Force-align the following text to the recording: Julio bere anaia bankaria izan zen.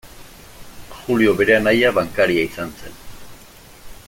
Julio 1.01 1.35
bere 1.43 1.57
anaia 1.57 1.93
bankaria 2.01 2.49
izan 2.53 2.77
zen. 2.83 3.01